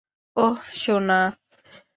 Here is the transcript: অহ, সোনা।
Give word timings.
অহ, 0.37 0.57
সোনা। 0.75 1.19